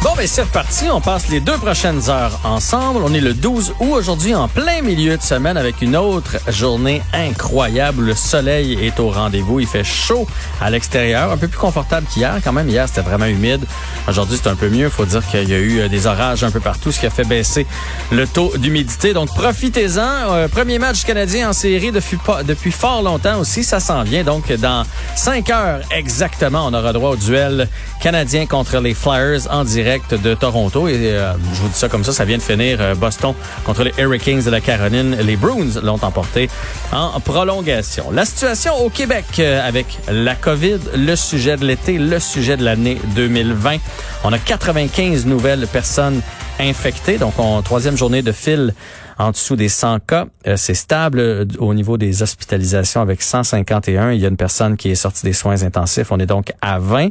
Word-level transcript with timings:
Bon, 0.00 0.10
ben 0.16 0.28
c'est 0.28 0.42
reparti. 0.42 0.84
On 0.92 1.00
passe 1.00 1.28
les 1.28 1.40
deux 1.40 1.56
prochaines 1.56 2.08
heures 2.08 2.38
ensemble. 2.44 3.00
On 3.04 3.12
est 3.12 3.20
le 3.20 3.34
12 3.34 3.74
août 3.80 3.88
aujourd'hui 3.90 4.32
en 4.32 4.46
plein 4.46 4.80
milieu 4.80 5.16
de 5.16 5.22
semaine 5.22 5.56
avec 5.56 5.82
une 5.82 5.96
autre 5.96 6.36
journée 6.46 7.02
incroyable. 7.12 8.04
Le 8.04 8.14
soleil 8.14 8.78
est 8.80 9.00
au 9.00 9.10
rendez-vous. 9.10 9.58
Il 9.58 9.66
fait 9.66 9.82
chaud 9.82 10.28
à 10.60 10.70
l'extérieur, 10.70 11.32
un 11.32 11.36
peu 11.36 11.48
plus 11.48 11.58
confortable 11.58 12.06
qu'hier. 12.06 12.36
Quand 12.44 12.52
même, 12.52 12.68
hier, 12.68 12.86
c'était 12.86 13.00
vraiment 13.00 13.24
humide. 13.26 13.64
Aujourd'hui, 14.06 14.38
c'est 14.40 14.48
un 14.48 14.54
peu 14.54 14.68
mieux. 14.68 14.84
Il 14.84 14.90
faut 14.90 15.04
dire 15.04 15.26
qu'il 15.26 15.48
y 15.48 15.54
a 15.54 15.58
eu 15.58 15.80
euh, 15.80 15.88
des 15.88 16.06
orages 16.06 16.44
un 16.44 16.52
peu 16.52 16.60
partout, 16.60 16.92
ce 16.92 17.00
qui 17.00 17.06
a 17.06 17.10
fait 17.10 17.26
baisser 17.26 17.66
le 18.12 18.24
taux 18.28 18.52
d'humidité. 18.56 19.12
Donc, 19.12 19.34
profitez-en. 19.34 20.32
Euh, 20.32 20.46
premier 20.46 20.78
match 20.78 21.04
canadien 21.04 21.50
en 21.50 21.52
série 21.52 21.90
depuis, 21.90 22.18
depuis 22.46 22.70
fort 22.70 23.02
longtemps 23.02 23.40
aussi. 23.40 23.64
Ça 23.64 23.80
s'en 23.80 24.04
vient. 24.04 24.22
Donc, 24.22 24.52
dans 24.52 24.84
cinq 25.16 25.50
heures 25.50 25.80
exactement, 25.90 26.68
on 26.68 26.72
aura 26.72 26.92
droit 26.92 27.10
au 27.10 27.16
duel 27.16 27.68
canadien 28.00 28.46
contre 28.46 28.78
les 28.78 28.94
Flyers 28.94 29.50
en 29.50 29.64
direct 29.64 29.87
de 29.96 30.34
Toronto. 30.34 30.86
Et 30.86 30.96
euh, 30.96 31.32
je 31.54 31.60
vous 31.62 31.68
dis 31.68 31.78
ça 31.78 31.88
comme 31.88 32.04
ça, 32.04 32.12
ça 32.12 32.24
vient 32.24 32.36
de 32.36 32.42
finir 32.42 32.78
euh, 32.80 32.94
Boston 32.94 33.34
contre 33.64 33.84
les 33.84 33.92
Hurricanes 33.98 34.42
de 34.42 34.50
la 34.50 34.60
Caroline. 34.60 35.16
Les 35.22 35.36
Bruins 35.36 35.80
l'ont 35.82 35.98
emporté 36.02 36.50
en 36.92 37.18
prolongation. 37.20 38.10
La 38.12 38.26
situation 38.26 38.74
au 38.84 38.90
Québec 38.90 39.24
euh, 39.38 39.66
avec 39.66 39.86
la 40.10 40.34
COVID, 40.34 40.78
le 40.94 41.16
sujet 41.16 41.56
de 41.56 41.64
l'été, 41.64 41.96
le 41.96 42.18
sujet 42.20 42.58
de 42.58 42.64
l'année 42.64 42.98
2020. 43.14 43.78
On 44.24 44.32
a 44.32 44.38
95 44.38 45.24
nouvelles 45.24 45.66
personnes 45.66 46.20
infectées, 46.60 47.16
donc 47.16 47.38
en 47.38 47.62
troisième 47.62 47.96
journée 47.96 48.20
de 48.20 48.32
fil 48.32 48.74
en 49.18 49.32
dessous 49.32 49.56
des 49.56 49.68
100 49.68 50.00
cas. 50.06 50.26
Euh, 50.46 50.56
c'est 50.56 50.74
stable 50.74 51.18
euh, 51.18 51.44
au 51.58 51.74
niveau 51.74 51.98
des 51.98 52.22
hospitalisations 52.22 53.00
avec 53.00 53.22
151. 53.22 54.12
Il 54.12 54.20
y 54.20 54.24
a 54.24 54.28
une 54.28 54.36
personne 54.36 54.76
qui 54.76 54.90
est 54.90 54.94
sortie 54.94 55.24
des 55.24 55.32
soins 55.32 55.62
intensifs. 55.62 56.10
On 56.10 56.18
est 56.18 56.26
donc 56.26 56.52
à 56.60 56.78
20. 56.78 57.08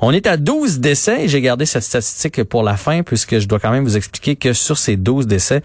On 0.00 0.12
est 0.12 0.26
à 0.26 0.36
12 0.36 0.80
décès 0.80 1.28
j'ai 1.28 1.40
gardé 1.40 1.66
cette 1.66 1.82
statistique 1.82 2.44
pour 2.44 2.62
la 2.62 2.76
fin 2.76 3.02
puisque 3.02 3.38
je 3.38 3.48
dois 3.48 3.58
quand 3.58 3.70
même 3.70 3.84
vous 3.84 3.96
expliquer 3.96 4.36
que 4.36 4.52
sur 4.52 4.78
ces 4.78 4.96
12 4.96 5.26
décès, 5.26 5.62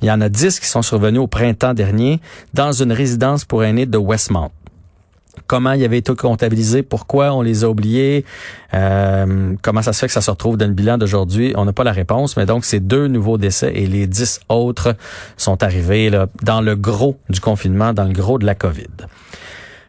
il 0.00 0.08
y 0.08 0.10
en 0.10 0.20
a 0.20 0.28
10 0.28 0.60
qui 0.60 0.66
sont 0.66 0.82
survenus 0.82 1.20
au 1.20 1.26
printemps 1.26 1.74
dernier 1.74 2.20
dans 2.54 2.72
une 2.72 2.92
résidence 2.92 3.44
pour 3.44 3.64
aînés 3.64 3.86
de 3.86 3.98
Westmount 3.98 4.50
comment 5.46 5.72
il 5.72 5.84
avait 5.84 5.98
été 5.98 6.14
comptabilisé, 6.14 6.82
pourquoi 6.82 7.32
on 7.32 7.42
les 7.42 7.64
a 7.64 7.70
oubliés, 7.70 8.24
euh, 8.74 9.54
comment 9.62 9.82
ça 9.82 9.92
se 9.92 10.00
fait 10.00 10.06
que 10.06 10.12
ça 10.12 10.20
se 10.20 10.30
retrouve 10.30 10.56
dans 10.56 10.66
le 10.66 10.74
bilan 10.74 10.98
d'aujourd'hui. 10.98 11.52
On 11.56 11.64
n'a 11.64 11.72
pas 11.72 11.84
la 11.84 11.92
réponse, 11.92 12.36
mais 12.36 12.46
donc 12.46 12.64
ces 12.64 12.80
deux 12.80 13.08
nouveaux 13.08 13.38
décès 13.38 13.72
et 13.74 13.86
les 13.86 14.06
dix 14.06 14.40
autres 14.48 14.94
sont 15.36 15.62
arrivés 15.62 16.10
là, 16.10 16.26
dans 16.42 16.60
le 16.60 16.76
gros 16.76 17.18
du 17.28 17.40
confinement, 17.40 17.92
dans 17.92 18.04
le 18.04 18.12
gros 18.12 18.38
de 18.38 18.46
la 18.46 18.54
COVID. 18.54 18.88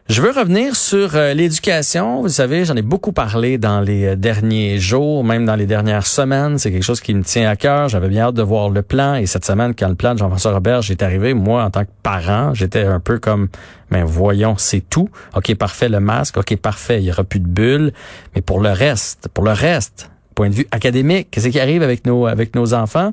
Je 0.06 0.20
veux 0.20 0.32
revenir 0.32 0.76
sur 0.76 1.16
euh, 1.16 1.32
l'éducation. 1.32 2.20
Vous 2.20 2.28
savez, 2.28 2.66
j'en 2.66 2.76
ai 2.76 2.82
beaucoup 2.82 3.12
parlé 3.12 3.56
dans 3.56 3.80
les 3.80 4.08
euh, 4.08 4.16
derniers 4.16 4.78
jours, 4.78 5.24
même 5.24 5.46
dans 5.46 5.56
les 5.56 5.64
dernières 5.64 6.06
semaines. 6.06 6.58
C'est 6.58 6.70
quelque 6.70 6.82
chose 6.82 7.00
qui 7.00 7.14
me 7.14 7.22
tient 7.22 7.48
à 7.48 7.56
cœur. 7.56 7.88
J'avais 7.88 8.08
bien 8.08 8.24
hâte 8.24 8.34
de 8.34 8.42
voir 8.42 8.68
le 8.68 8.82
plan. 8.82 9.14
Et 9.14 9.24
cette 9.24 9.46
semaine, 9.46 9.74
quand 9.74 9.88
le 9.88 9.94
plan 9.94 10.12
de 10.12 10.18
Jean-François 10.18 10.52
Robert 10.52 10.80
est 10.90 11.02
arrivé, 11.02 11.32
moi, 11.32 11.64
en 11.64 11.70
tant 11.70 11.86
que 11.86 11.90
parent, 12.02 12.52
j'étais 12.52 12.82
un 12.84 13.00
peu 13.00 13.18
comme, 13.18 13.48
ben 13.90 14.04
voyons, 14.04 14.56
c'est 14.58 14.82
tout. 14.82 15.08
OK, 15.36 15.54
parfait, 15.54 15.88
le 15.88 16.00
masque. 16.00 16.36
OK, 16.36 16.54
parfait, 16.56 17.00
il 17.00 17.06
y 17.06 17.10
aura 17.10 17.24
plus 17.24 17.40
de 17.40 17.48
bulles. 17.48 17.94
Mais 18.34 18.42
pour 18.42 18.60
le 18.60 18.72
reste, 18.72 19.28
pour 19.32 19.42
le 19.42 19.52
reste, 19.52 20.10
point 20.34 20.50
de 20.50 20.54
vue 20.54 20.66
académique, 20.70 21.28
qu'est-ce 21.30 21.48
qui 21.48 21.60
arrive 21.60 21.82
avec 21.82 22.06
nos, 22.06 22.26
avec 22.26 22.54
nos 22.54 22.74
enfants? 22.74 23.12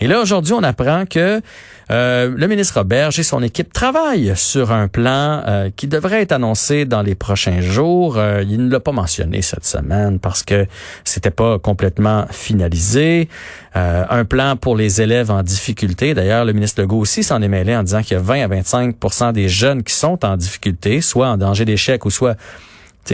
Et 0.00 0.06
là, 0.06 0.20
aujourd'hui, 0.20 0.54
on 0.54 0.62
apprend 0.62 1.04
que 1.04 1.42
euh, 1.90 2.32
le 2.34 2.46
ministre 2.46 2.78
Robert 2.78 3.10
et 3.18 3.22
son 3.22 3.42
équipe 3.42 3.72
travaillent 3.72 4.32
sur 4.34 4.72
un 4.72 4.88
plan 4.88 5.42
euh, 5.46 5.70
qui 5.74 5.88
devrait 5.88 6.22
être 6.22 6.32
annoncé 6.32 6.86
dans 6.86 7.02
les 7.02 7.14
prochains 7.14 7.60
jours. 7.60 8.16
Euh, 8.16 8.42
il 8.48 8.64
ne 8.64 8.70
l'a 8.70 8.80
pas 8.80 8.92
mentionné 8.92 9.42
cette 9.42 9.66
semaine 9.66 10.18
parce 10.18 10.42
que 10.42 10.66
c'était 11.04 11.30
pas 11.30 11.58
complètement 11.58 12.26
finalisé. 12.30 13.28
un 13.74 14.24
plan 14.24 14.56
pour 14.56 14.74
les 14.74 15.00
élèves 15.02 15.30
en 15.30 15.42
difficulté. 15.42 16.14
D'ailleurs, 16.14 16.44
le 16.44 16.52
ministre 16.52 16.80
Legault 16.80 16.98
aussi 16.98 17.22
s'en 17.22 17.42
est 17.42 17.48
mêlé 17.48 17.76
en 17.76 17.82
disant 17.82 18.02
qu'il 18.02 18.16
y 18.16 18.20
a 18.20 18.22
20 18.22 18.42
à 18.42 18.48
25% 18.48 19.32
des 19.32 19.48
jeunes 19.48 19.82
qui 19.82 19.94
sont 19.94 20.24
en 20.24 20.36
difficulté, 20.36 21.00
soit 21.00 21.28
en 21.28 21.36
danger 21.36 21.64
d'échec 21.64 22.04
ou 22.04 22.10
soit 22.10 22.36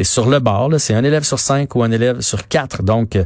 sur 0.02 0.28
le 0.28 0.38
bord. 0.38 0.70
C'est 0.78 0.94
un 0.94 1.04
élève 1.04 1.24
sur 1.24 1.38
cinq 1.38 1.74
ou 1.74 1.82
un 1.82 1.90
élève 1.90 2.20
sur 2.20 2.48
quatre. 2.48 2.82
Donc, 2.82 3.16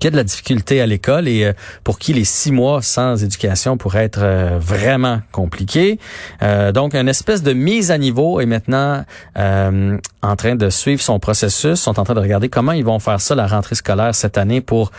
qui 0.00 0.06
a 0.06 0.10
de 0.10 0.16
la 0.16 0.24
difficulté 0.24 0.80
à 0.80 0.86
l'école 0.86 1.28
et 1.28 1.44
euh, 1.44 1.52
pour 1.82 1.98
qui 1.98 2.12
les 2.12 2.24
six 2.24 2.52
mois 2.52 2.82
sans 2.82 3.22
éducation 3.24 3.76
pourraient 3.76 4.04
être 4.04 4.20
euh, 4.22 4.58
vraiment 4.60 5.20
compliqués. 5.32 5.98
Euh, 6.42 6.72
donc, 6.72 6.94
une 6.94 7.08
espèce 7.08 7.42
de 7.42 7.52
mise 7.52 7.90
à 7.90 7.98
niveau 7.98 8.40
est 8.40 8.46
maintenant 8.46 9.04
en 9.34 10.36
train 10.36 10.56
de 10.56 10.70
suivre 10.70 11.00
son 11.00 11.18
processus, 11.18 11.80
sont 11.80 11.98
en 11.98 12.04
train 12.04 12.14
de 12.14 12.20
regarder 12.20 12.48
comment 12.48 12.72
ils 12.72 12.84
vont 12.84 12.98
faire 12.98 13.20
ça 13.20 13.34
la 13.34 13.46
rentrée 13.46 13.74
scolaire 13.74 14.14
cette 14.14 14.38
année 14.38 14.60
pour 14.60 14.90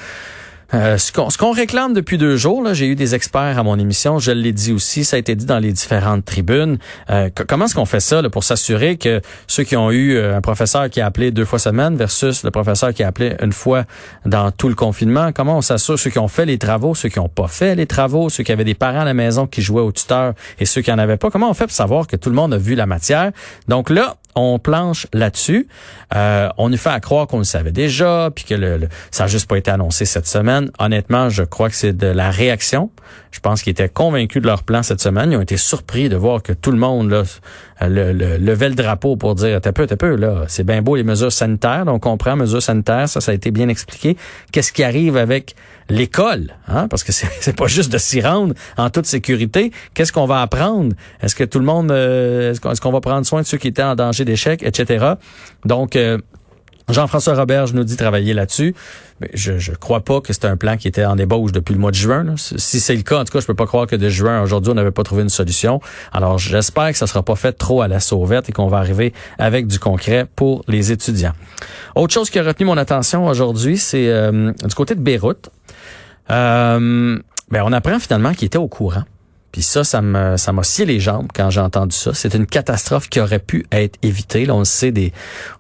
euh, 0.74 0.98
ce 0.98 1.38
qu'on 1.38 1.52
réclame 1.52 1.94
depuis 1.94 2.18
deux 2.18 2.38
jours, 2.38 2.62
là, 2.62 2.74
j'ai 2.74 2.88
eu 2.88 2.96
des 2.96 3.16
experts 3.16 3.58
à 3.58 3.64
mon 3.64 3.80
émission, 3.80 4.20
je 4.20 4.32
l'ai 4.32 4.54
dit 4.54 4.72
aussi, 4.72 5.04
ça 5.04 5.16
a 5.16 5.20
été 5.20 5.36
dit 5.36 5.46
dans 5.46 5.60
les 5.60 5.72
différentes 5.72 6.26
tribunes. 6.26 6.78
Euh, 7.10 7.30
comment 7.48 7.66
est-ce 7.66 7.76
qu'on 7.76 7.86
fait 7.86 8.00
ça 8.00 8.22
pour 8.30 8.44
s'assurer 8.44 8.98
que 8.98 9.22
ceux 9.48 9.64
qui 9.64 9.76
ont 9.76 9.92
eu 9.92 10.16
euh, 10.16 10.38
un 10.38 10.42
professeur 10.42 10.90
qui 10.90 11.02
a 11.02 11.06
appelé 11.06 11.32
deux 11.32 11.46
fois 11.46 11.58
semaine 11.58 11.96
versus 11.96 12.44
le 12.44 12.52
professeur 12.52 12.94
qui 12.94 13.04
a 13.04 13.08
appelé 13.08 13.36
une 13.42 13.54
fois 13.54 13.86
dans 14.26 14.52
tout 14.52 14.70
le 14.70 14.76
confinement, 14.76 15.32
comment 15.32 15.58
on 15.58 15.62
s'assure 15.62 15.98
ceux 15.98 16.10
qui 16.10 16.20
ont 16.20 16.28
fait 16.28 16.46
les 16.46 16.58
travaux, 16.58 16.94
ceux 16.94 17.10
qui 17.10 17.20
n'ont 17.20 17.30
pas 17.30 17.48
fait 17.48 17.76
les 17.76 17.88
travaux, 17.88 18.30
ceux 18.30 18.44
qui 18.44 18.52
avaient 18.52 18.64
des 18.64 18.76
parents 18.76 19.02
à 19.02 19.06
la 19.06 19.14
maison 19.14 19.48
qui 19.48 19.62
jouaient 19.62 19.82
au 19.82 19.92
tuteur 19.92 20.34
et 20.60 20.66
ceux 20.66 20.82
qui 20.82 20.92
en 20.92 21.00
avaient 21.00 21.18
pas, 21.18 21.32
comment 21.32 21.50
on 21.50 21.54
fait 21.54 21.66
pour 21.66 21.76
savoir 21.76 22.06
que 22.06 22.16
tout 22.16 22.30
le 22.30 22.36
monde 22.36 22.54
a 22.54 22.58
vu 22.58 22.76
la 22.76 22.86
matière? 22.86 23.32
Donc 23.68 23.90
là, 23.90 24.18
on 24.40 24.60
planche 24.60 25.08
là-dessus. 25.14 25.68
Euh, 26.16 26.50
on 26.58 26.70
nous 26.70 26.78
fait 26.78 26.90
à 26.90 27.00
croire 27.00 27.28
qu'on 27.28 27.40
le 27.40 27.44
savait 27.44 27.72
déjà, 27.72 28.30
puis 28.34 28.46
que 28.46 28.56
le, 28.56 28.88
ça 29.12 29.24
n'a 29.24 29.28
juste 29.28 29.48
pas 29.48 29.58
été 29.58 29.72
annoncé 29.72 30.06
cette 30.06 30.28
semaine. 30.28 30.72
Honnêtement, 30.80 31.30
je 31.30 31.44
crois 31.44 31.70
que 31.70 31.76
c'est 31.76 31.94
de 31.94 32.08
la 32.08 32.32
réaction. 32.32 32.90
Je 33.32 33.40
pense 33.40 33.62
qu'ils 33.62 33.72
étaient 33.72 33.90
convaincus 33.90 34.42
de 34.42 34.48
leur 34.48 34.64
plan 34.64 34.84
cette 34.84 35.02
semaine. 35.02 35.32
Ils 35.32 35.38
ont 35.38 35.42
été 35.42 35.58
surpris 35.58 36.10
de 36.10 36.16
voir 36.16 36.42
que 36.42 36.54
tout 36.54 36.72
le 36.72 36.78
monde 36.78 37.10
là, 37.10 37.24
le, 37.82 38.12
levait 38.38 38.70
le 38.70 38.76
drapeau 38.76 39.16
pour 39.16 39.36
dire 39.36 39.62
t'es 39.62 39.72
peu, 39.72 39.88
t'es 39.88 39.96
peu, 39.96 40.16
là, 40.16 40.44
c'est 40.48 40.64
bien 40.64 40.82
beau 40.82 40.96
les 40.96 41.04
mesures 41.04 41.32
sanitaires, 41.32 41.86
donc 41.86 42.06
on 42.06 42.12
comprend 42.12 42.36
mesures 42.36 42.62
sanitaires, 42.62 43.08
ça, 43.08 43.22
ça 43.22 43.32
a 43.32 43.36
été 43.36 43.52
bien 43.52 43.70
expliqué. 43.70 44.18
Qu'est-ce 44.52 44.74
qui 44.74 44.84
arrive 44.84 45.16
avec 45.16 45.56
l'école, 45.90 46.56
hein? 46.68 46.88
parce 46.88 47.04
que 47.04 47.12
c'est 47.12 47.56
pas 47.56 47.68
juste 47.68 47.92
de 47.92 47.98
s'y 47.98 48.22
rendre 48.22 48.54
en 48.78 48.90
toute 48.90 49.06
sécurité. 49.06 49.72
Qu'est-ce 49.94 50.14
qu'on 50.14 50.26
va 50.26 50.42
apprendre? 50.42 50.96
Est-ce 51.22 51.36
que 51.36 51.44
tout 51.44 51.60
le 51.60 51.66
monde, 51.66 51.92
euh, 51.92 52.52
est-ce 52.52 52.82
qu'on 52.82 52.92
va 52.92 53.02
prendre 53.02 53.26
soin 53.26 53.42
de 53.42 53.48
ceux 53.48 53.58
qui 53.58 53.68
étaient 53.68 53.84
en 53.84 53.96
danger 53.96 54.26
d'échec, 54.26 54.64
etc. 54.64 55.14
Donc, 55.66 55.96
euh, 55.96 56.18
Jean-François 56.90 57.36
Robert 57.36 57.74
nous 57.74 57.84
dit 57.84 57.98
travailler 57.98 58.34
là-dessus. 58.34 58.74
Mais 59.22 59.30
je 59.34 59.52
ne 59.52 59.76
crois 59.76 60.00
pas 60.00 60.22
que 60.22 60.34
c'était 60.34 60.48
un 60.48 60.58
plan 60.58 60.78
qui 60.78 60.88
était 60.88 61.06
en 61.06 61.18
ébauche 61.18 61.52
depuis 61.52 61.74
le 61.74 61.80
mois 61.80 61.92
de 61.92 61.96
juin. 61.96 62.36
Si 62.38 62.80
c'est 62.80 62.96
le 62.96 63.02
cas, 63.02 63.20
en 63.20 63.26
tout 63.26 63.34
cas, 63.34 63.42
je 63.42 63.46
peux 63.46 63.54
pas 63.54 63.66
croire 63.66 63.86
que 63.86 63.96
de 63.96 64.10
juin 64.10 64.42
aujourd'hui, 64.42 64.72
on 64.72 64.76
n'avait 64.76 64.92
pas 64.92 65.04
trouvé 65.04 65.24
une 65.24 65.30
solution. 65.30 65.82
Alors, 66.14 66.40
j'espère 66.40 66.92
que 66.92 66.98
ça 66.98 67.06
sera 67.06 67.22
pas 67.22 67.36
fait 67.36 67.52
trop 67.52 67.82
à 67.82 67.88
la 67.88 68.00
sauvette 68.00 68.50
et 68.50 68.54
qu'on 68.54 68.68
va 68.68 68.78
arriver 68.78 69.14
avec 69.38 69.68
du 69.68 69.78
concret 69.78 70.26
pour 70.36 70.64
les 70.68 70.92
étudiants. 70.92 71.34
Autre 71.96 72.14
chose 72.14 72.30
qui 72.30 72.40
a 72.40 72.44
retenu 72.44 72.66
mon 72.66 72.78
attention 72.78 73.28
aujourd'hui, 73.28 73.78
c'est 73.78 74.08
euh, 74.08 74.52
du 74.52 74.76
côté 74.76 74.96
de 74.96 75.02
Beyrouth. 75.02 75.50
Euh, 76.32 77.20
ben, 77.50 77.64
on 77.66 77.72
apprend 77.72 78.00
finalement 78.00 78.34
qu'il 78.34 78.46
était 78.46 78.60
au 78.60 78.68
courant 78.68 79.04
Puis 79.52 79.64
ça, 79.64 79.84
ça 79.84 80.02
me, 80.04 80.38
ça 80.38 80.52
m'a 80.52 80.62
scié 80.62 80.86
les 80.86 81.00
jambes 81.00 81.28
quand 81.34 81.50
j'ai 81.50 81.62
entendu 81.62 81.96
ça. 81.96 82.14
C'est 82.14 82.36
une 82.36 82.46
catastrophe 82.46 83.10
qui 83.10 83.20
aurait 83.20 83.40
pu 83.40 83.66
être 83.72 83.98
évitée. 84.04 84.46
Là, 84.46 84.54
on 84.54 84.60
le 84.60 84.66
sait, 84.66 84.92
des, 84.92 85.12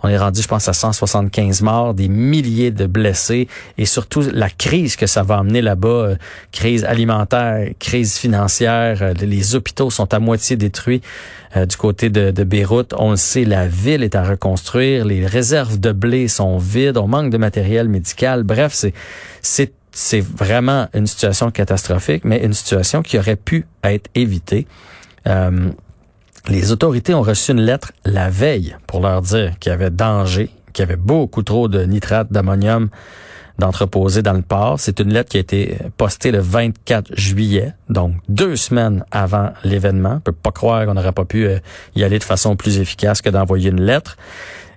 on 0.03 0.09
est 0.09 0.17
rendu, 0.17 0.41
je 0.41 0.47
pense, 0.47 0.67
à 0.67 0.73
175 0.73 1.63
morts, 1.63 1.95
des 1.95 2.07
milliers 2.07 2.69
de 2.69 2.85
blessés, 2.85 3.47
et 3.79 3.85
surtout 3.85 4.21
la 4.31 4.49
crise 4.49 4.95
que 4.95 5.07
ça 5.07 5.23
va 5.23 5.39
amener 5.39 5.63
là-bas, 5.63 5.87
euh, 5.87 6.15
crise 6.51 6.83
alimentaire, 6.85 7.67
crise 7.79 8.17
financière. 8.17 9.01
Euh, 9.01 9.13
les 9.13 9.55
hôpitaux 9.55 9.89
sont 9.89 10.13
à 10.13 10.19
moitié 10.19 10.55
détruits 10.55 11.01
du 11.55 11.77
côté 11.77 12.11
de, 12.11 12.29
de 12.29 12.43
Beyrouth. 12.43 12.93
On 12.95 13.09
le 13.09 13.17
sait, 13.17 13.43
la 13.43 13.67
ville 13.67 14.03
est 14.03 14.13
à 14.13 14.23
reconstruire, 14.23 15.03
les 15.03 15.25
réserves 15.25 15.79
de 15.79 15.91
blé 15.91 16.27
sont 16.27 16.59
vides, 16.59 16.95
on 16.95 17.07
manque 17.07 17.31
de 17.31 17.37
matériel 17.37 17.89
médical. 17.89 18.43
Bref, 18.43 18.73
c'est, 18.75 18.93
c'est 19.41 19.73
c'est 19.91 20.21
vraiment 20.21 20.87
une 20.93 21.07
situation 21.07 21.51
catastrophique, 21.51 22.23
mais 22.25 22.43
une 22.43 22.53
situation 22.53 23.01
qui 23.01 23.17
aurait 23.17 23.35
pu 23.35 23.65
être 23.83 24.09
évitée. 24.15 24.67
Euh, 25.27 25.69
les 26.47 26.71
autorités 26.71 27.13
ont 27.13 27.21
reçu 27.21 27.51
une 27.51 27.61
lettre 27.61 27.91
la 28.05 28.29
veille 28.29 28.75
pour 28.87 29.01
leur 29.01 29.21
dire 29.21 29.57
qu'il 29.59 29.71
y 29.71 29.73
avait 29.73 29.89
danger, 29.89 30.49
qu'il 30.73 30.83
y 30.83 30.87
avait 30.87 30.95
beaucoup 30.95 31.43
trop 31.43 31.67
de 31.67 31.83
nitrate 31.83 32.31
d'ammonium 32.31 32.89
d'entreposer 33.59 34.21
dans 34.21 34.33
le 34.33 34.41
port. 34.41 34.79
C'est 34.79 34.99
une 34.99 35.13
lettre 35.13 35.29
qui 35.29 35.37
a 35.37 35.41
été 35.41 35.77
postée 35.97 36.31
le 36.31 36.39
24 36.39 37.13
juillet, 37.15 37.73
donc 37.89 38.13
deux 38.29 38.55
semaines 38.55 39.03
avant 39.11 39.51
l'événement. 39.63 40.15
On 40.15 40.19
peut 40.21 40.31
pas 40.31 40.51
croire 40.51 40.85
qu'on 40.85 40.93
n'aurait 40.93 41.11
pas 41.11 41.25
pu 41.25 41.45
euh, 41.45 41.59
y 41.95 42.03
aller 42.03 42.19
de 42.19 42.23
façon 42.23 42.55
plus 42.55 42.79
efficace 42.79 43.21
que 43.21 43.29
d'envoyer 43.29 43.69
une 43.69 43.81
lettre. 43.81 44.15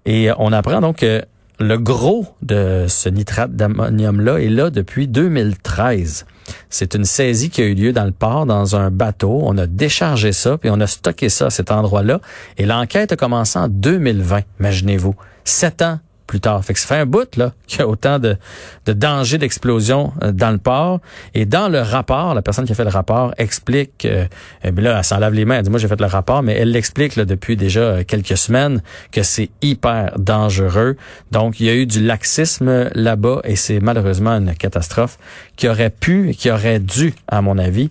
Et 0.05 0.31
on 0.37 0.53
apprend 0.53 0.81
donc 0.81 0.97
que 0.97 1.25
le 1.59 1.79
gros 1.79 2.27
de 2.43 2.87
ce 2.89 3.09
nitrate 3.09 3.55
d'ammonium-là 3.55 4.41
est 4.41 4.49
là 4.49 4.71
depuis 4.71 5.09
2013. 5.09 6.27
C'est 6.71 6.95
une 6.95 7.05
saisie 7.05 7.51
qui 7.51 7.63
a 7.63 7.65
eu 7.65 7.75
lieu 7.75 7.93
dans 7.93 8.05
le 8.05 8.13
port, 8.13 8.47
dans 8.47 8.77
un 8.77 8.91
bateau. 8.91 9.41
On 9.43 9.57
a 9.59 9.67
déchargé 9.67 10.33
ça, 10.33 10.59
puis 10.59 10.71
on 10.71 10.81
a 10.81 10.87
stocké 10.87 11.29
ça 11.29 11.47
à 11.47 11.51
cet 11.51 11.71
endroit-là. 11.71 12.21
Et 12.59 12.67
l'enquête 12.67 13.13
a 13.13 13.17
commencé 13.17 13.59
en 13.59 13.69
2020, 13.69 14.41
imaginez-vous. 14.61 15.15
Sept 15.45 15.83
ans 15.83 16.01
plus 16.33 16.41
tard. 16.41 16.65
Fait 16.65 16.73
que 16.73 16.81
ça 16.81 16.87
fait 16.87 16.97
un 16.97 17.05
bout 17.05 17.37
là 17.37 17.53
qu'il 17.67 17.81
y 17.81 17.83
a 17.83 17.87
autant 17.87 18.19
de, 18.19 18.39
de 18.87 18.95
danger 18.95 19.37
d'explosion 19.37 20.15
euh, 20.23 20.33
dans 20.33 20.51
le 20.51 20.57
port. 20.57 21.01
Et 21.35 21.45
dans 21.45 21.69
le 21.69 21.81
rapport, 21.81 22.35
la 22.35 22.41
personne 22.41 22.65
qui 22.65 22.73
a 22.73 22.75
fait 22.75 22.85
le 22.85 22.91
rapport 22.91 23.35
explique, 23.37 24.07
euh, 24.07 24.25
eh 24.65 24.71
là, 24.71 24.97
elle 24.97 25.05
s'en 25.05 25.19
lave 25.19 25.35
les 25.35 25.45
mains, 25.45 25.57
elle 25.57 25.65
dit, 25.65 25.69
moi 25.69 25.79
j'ai 25.79 25.89
fait 25.89 26.01
le 26.01 26.07
rapport, 26.07 26.43
mais 26.43 26.55
elle 26.55 26.71
l'explique 26.71 27.19
depuis 27.19 27.57
déjà 27.59 27.81
euh, 27.81 28.03
quelques 28.03 28.39
semaines 28.39 28.83
que 29.11 29.23
c'est 29.23 29.51
hyper 29.61 30.19
dangereux. 30.19 30.97
Donc, 31.33 31.61
il 31.61 31.67
y 31.67 31.69
a 31.69 31.75
eu 31.75 31.85
du 31.85 32.03
laxisme 32.03 32.89
là-bas 32.95 33.43
et 33.45 33.57
c'est 33.57 33.81
malheureusement 33.81 34.31
une 34.31 34.55
catastrophe 34.55 35.19
qui 35.57 35.69
aurait 35.69 35.91
pu, 35.91 36.35
qui 36.35 36.51
aurait 36.51 36.81
dû, 36.81 37.13
à 37.29 37.43
mon 37.43 37.59
avis, 37.59 37.91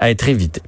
être 0.00 0.28
évitée. 0.30 0.60